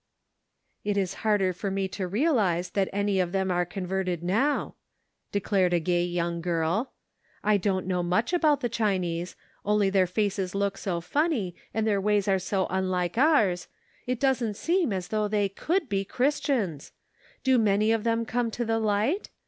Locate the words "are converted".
3.51-4.23